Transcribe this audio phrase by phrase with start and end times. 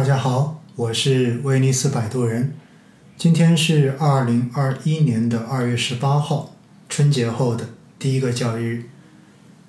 [0.00, 2.54] 大家好，我是威尼斯摆渡人。
[3.18, 6.54] 今天是二零二一年的二月十八号，
[6.88, 8.84] 春节后的第一个交易日。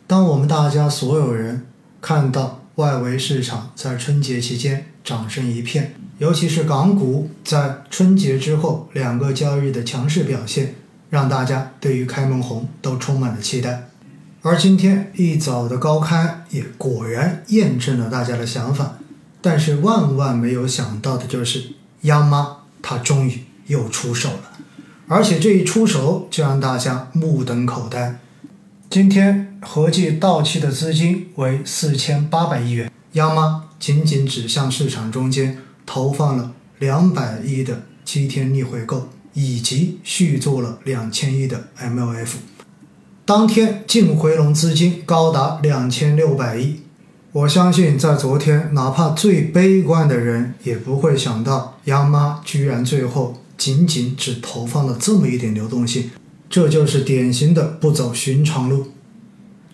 [0.08, 1.66] 当我们大家所有人
[2.00, 10.76] 看到外围市场在春节期间涨声一片，尤其是港股在春节之后两个交易日的强势表现，
[11.10, 13.90] 让大家对于开门红都充满了期待。
[14.44, 18.98] 而今天一早的高开也果然验证了大家的想法。
[19.42, 24.52] 但是万万没有想到的就是，央妈她终于又出手了，
[25.08, 28.20] 而且这一出手就让大家目瞪口呆。
[28.90, 42.34] 今天合计到期的资金为四千八百亿元，央妈仅仅只向市场中间投放了两百亿的七天逆回购，以及续做了两千亿的 MLF，
[43.26, 46.82] 当天净回笼资金高达两千六百亿。
[47.34, 56.12] 我相信，在昨天，哪怕最悲观的人也不会想到，央妈居然最后仅仅只投放了这么一点流动性，
[56.50, 58.88] 这就是典型的不走寻常路，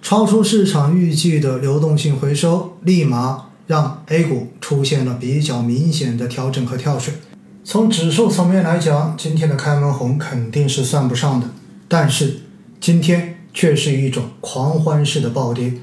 [0.03, 7.15] 超出市场预计的流动性回收，立马让 A 股出现了比较明显的调整和跳水。
[7.63, 11.49] 从指数层面来讲，今天的开门红肯定是算不上的，
[11.87, 12.41] 但是
[12.79, 15.73] 今天却是一种狂欢式的暴跌。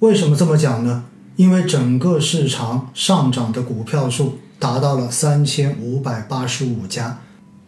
[0.00, 1.04] 为什么这么讲呢？
[1.36, 7.20] 因为整个市场上涨的股票数达到了三千五百八十五家，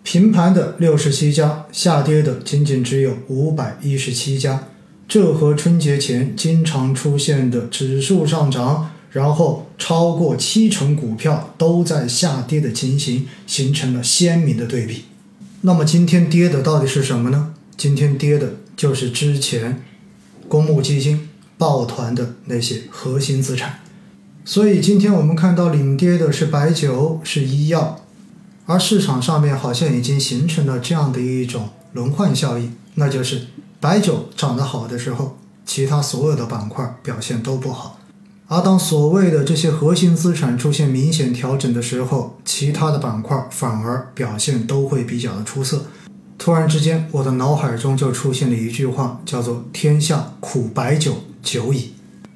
[0.02, 4.64] 平盘的六十七家，下跌的仅仅只有五百一十七家。
[5.08, 15.04] 这和春节前经常出现的指数上涨，然后超过七成股票都在下跌的情形形成了鲜明的对比。
[15.62, 17.54] 那么今天跌的到底是什么呢？
[17.76, 19.82] 今天跌的就是之前
[20.48, 21.28] 公募基金。
[21.56, 23.80] 抱团的那些核心资产，
[24.44, 28.00] 所以今天我们看到领跌的是白酒，是医药，
[28.66, 33.46] 而市场上面好像已经形成了这样的一种轮换效应，那就是
[33.80, 38.00] 白酒涨得好的时候，其他所有的板块表现都不好，
[38.48, 45.86] 而当所谓的这些核心资产出现明显调整的时候，其他的板块反而表现都会比较的出色。
[46.36, 51.14] 突然之间，我的脑海中就出现了一句话，叫做“天下苦白酒”。
[51.44, 51.92] 久矣，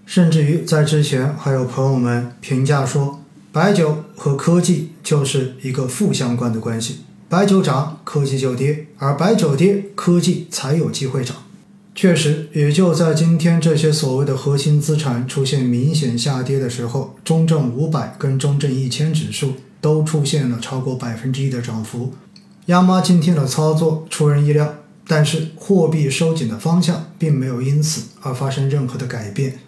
[0.06, 3.20] 甚至于在之前还有朋友们评价说，
[3.50, 6.98] 白酒和科技就是一个负相关的关系，
[7.28, 11.34] 白酒涨，科技就跌，而白酒跌，科技才有机会涨。
[11.94, 22.12] 确实，也就在今天这些所谓的核心资产出现明显下跌的时候，中证五百跟中证一千指数都出现了超过百分之一的涨幅。
[22.66, 24.74] 央妈今天的操作出人意料。
[25.08, 29.58] 但是货币收紧的方向并没有因此而发生任何的改变，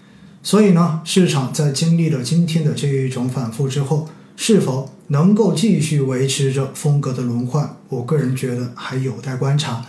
[0.43, 9.87] 所以呢，市场在经历了今天的这一种反复之后，是否能够继续维持着风格的轮换，我个人觉得还有待观察。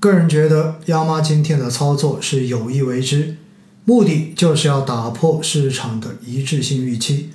[0.00, 3.36] 个人觉得央妈今天的操作是有意为之，
[3.84, 7.30] 目的就是要打破市场的一致性预期。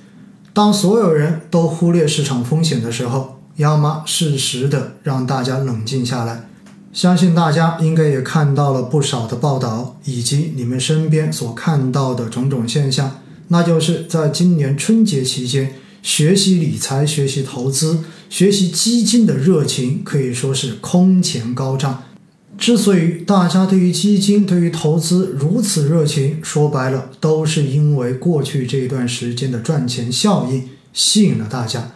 [0.52, 6.48] 当所有人都忽略市场风险的时候，央妈适时的让大家冷静下来。
[6.92, 22.04] 相信大家应该也看到了不少的报道，以及你们身边所看到的种种现象，那就是在今年春节期间，学习理财、学习投资、学习基金的热情可以说是空前高涨。
[22.56, 31.92] 之所以大家对于基金、对于投资如此热情，说白了，都是因为过去这一段时间的赚钱效应吸引了大家。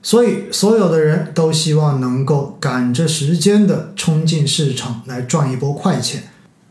[0.00, 6.22] 所以，所有的人都希望能够赶着时间的冲进市场来赚一波快钱，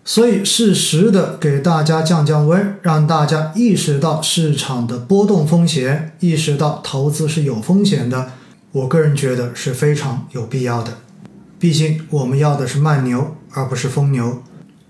[0.06, 8.32] 所以适时的给大家降降温，让大家意识到市场的波动风险，意识到投资是有风险的。
[8.72, 11.00] 我个人觉得是非常有必要的。
[11.60, 14.42] 毕竟我们要的是慢牛，而不是疯牛。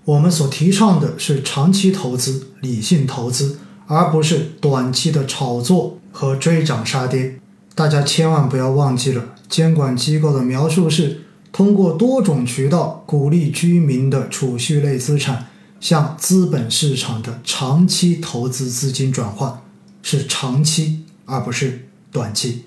[0.04, 7.40] 我们所提倡的是长期投资、理性投资，而不是短期的炒作和追涨杀跌。
[7.78, 11.20] 大家千万不要忘记了，监管机构的描述是
[11.52, 15.46] 通过多种渠道鼓励居民的储蓄类资产
[15.78, 19.60] 向资本市场的长期投资资金转换，
[20.02, 22.64] 是长期而不是短期。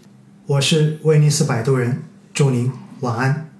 [0.48, 2.04] 我是威尼斯摆渡人，
[2.34, 2.72] 祝您
[3.02, 3.51] 晚安。